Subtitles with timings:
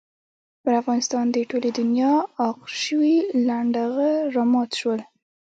[0.63, 3.15] پر افغانستان د ټولې دنیا عاق شوي
[3.47, 4.99] لنډه غر را مات شول.